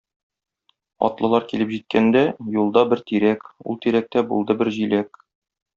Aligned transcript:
Атлылар 1.07 1.45
килеп 1.51 1.75
җиткәндә, 1.75 2.23
юлда 2.57 2.85
бер 2.95 3.05
тирәк, 3.13 3.49
ул 3.71 3.81
тирәктә 3.85 4.29
булды 4.33 4.61
бер 4.63 4.77
җиләк. 4.81 5.25